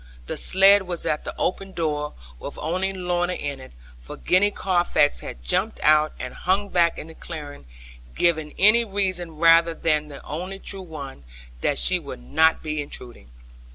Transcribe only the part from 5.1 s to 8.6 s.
had jumped out, and hung back in the clearing, giving